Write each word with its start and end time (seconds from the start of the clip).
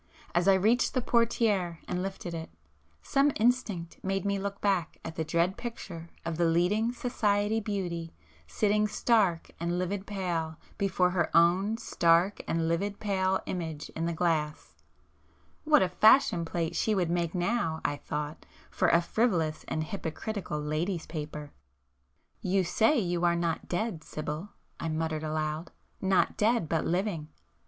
As 0.33 0.47
I 0.47 0.55
reached 0.55 0.95
the 0.95 1.01
portiére 1.03 1.77
and 1.87 2.01
lifted 2.01 2.33
it, 2.33 2.49
some 3.03 3.31
instinct 3.35 3.99
made 4.01 4.25
me 4.25 4.39
look 4.39 4.59
back 4.59 4.97
at 5.05 5.15
the 5.15 5.23
dread 5.23 5.57
picture 5.57 6.09
of 6.25 6.37
the 6.37 6.45
leading 6.45 6.91
"society" 6.91 7.59
beauty 7.59 8.11
sitting 8.47 8.87
stark 8.87 9.51
and 9.59 9.77
livid 9.77 10.07
pale 10.07 10.57
before 10.79 11.11
her 11.11 11.29
own 11.37 11.77
stark 11.77 12.41
and 12.47 12.67
livid 12.67 12.99
pale 12.99 13.41
image 13.45 13.89
in 13.91 14.07
the 14.07 14.11
glass,—what 14.13 15.83
a 15.83 15.89
"fashion 15.89 16.45
plate" 16.45 16.75
she 16.75 16.95
would 16.95 17.11
make 17.11 17.35
now, 17.35 17.79
I 17.85 17.97
thought, 17.97 18.47
for 18.71 18.87
a 18.87 19.01
frivolous 19.03 19.63
and 19.67 19.83
hypocritical 19.83 20.59
"ladies' 20.59 21.05
paper!" 21.05 21.51
"You 22.41 22.63
say 22.63 22.97
you 22.97 23.23
are 23.23 23.35
not 23.35 23.67
dead, 23.67 24.03
Sibyl!" 24.03 24.49
I 24.79 24.89
muttered 24.89 25.23
aloud—"Not 25.23 26.37
dead, 26.37 26.67
but 26.67 26.85
living! 26.87 27.27